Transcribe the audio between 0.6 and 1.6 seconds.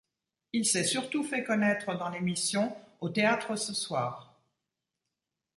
s'est surtout fait